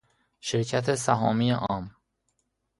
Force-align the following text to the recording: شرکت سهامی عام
شرکت 0.39 0.95
سهامی 0.95 1.51
عام 1.51 1.95